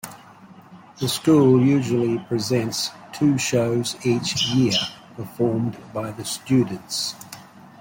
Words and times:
The 0.99 1.07
school 1.07 1.63
usually 1.63 2.17
presents 2.25 2.89
two 3.13 3.37
shows 3.37 3.95
each 4.03 4.43
year, 4.47 4.73
performed 5.15 5.77
by 5.93 6.09
the 6.09 6.25
students. 6.25 7.13